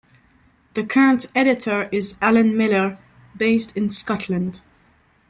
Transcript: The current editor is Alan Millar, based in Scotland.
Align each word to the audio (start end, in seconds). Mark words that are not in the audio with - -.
The 0.73 0.83
current 0.83 1.27
editor 1.35 1.87
is 1.91 2.17
Alan 2.23 2.57
Millar, 2.57 2.97
based 3.37 3.77
in 3.77 3.91
Scotland. 3.91 4.63